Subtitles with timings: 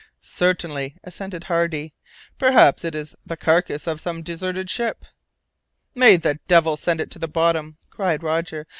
[0.23, 1.93] "Certainly!" assented Hardy.
[2.39, 5.05] "Perhaps it is the carcase of some deserted ship."
[5.93, 8.65] "May the devil send it to the bottom!" cried Roger.